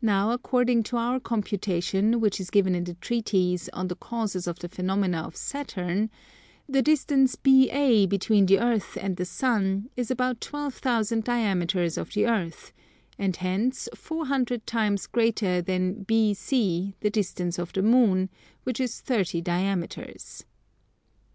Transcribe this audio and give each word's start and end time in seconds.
Now 0.00 0.30
according 0.30 0.82
to 0.84 0.96
our 0.96 1.20
computation, 1.20 2.20
which 2.22 2.40
is 2.40 2.48
given 2.48 2.74
in 2.74 2.84
the 2.84 2.94
Treatise 2.94 3.68
on 3.74 3.88
the 3.88 3.94
causes 3.94 4.46
of 4.46 4.58
the 4.60 4.68
phenomena 4.70 5.18
of 5.20 5.36
Saturn, 5.36 6.08
the 6.66 6.80
distance 6.80 7.36
BA 7.36 8.06
between 8.08 8.46
the 8.46 8.58
Earth 8.58 8.96
and 8.98 9.18
the 9.18 9.26
Sun 9.26 9.90
is 9.94 10.10
about 10.10 10.40
twelve 10.40 10.72
thousand 10.76 11.24
diameters 11.24 11.98
of 11.98 12.14
the 12.14 12.24
Earth, 12.26 12.72
and 13.18 13.36
hence 13.36 13.90
four 13.94 14.24
hundred 14.24 14.66
times 14.66 15.06
greater 15.06 15.60
than 15.60 16.06
BC 16.06 16.94
the 17.00 17.10
distance 17.10 17.58
of 17.58 17.74
the 17.74 17.82
Moon, 17.82 18.30
which 18.64 18.80
is 18.80 19.02
30 19.02 19.42
diameters. 19.42 20.46